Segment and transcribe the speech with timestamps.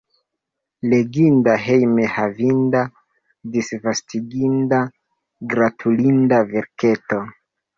[0.93, 2.81] Leginda, hejme havinda,
[3.57, 4.81] disvastiginda,
[5.55, 7.25] gratulinda verketo.